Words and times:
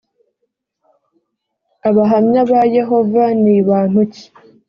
abahamya 1.89 2.41
ba 2.51 2.61
yehova 2.75 3.23
ni 3.43 3.55
bantu 3.67 3.99
ki‽ 4.13 4.25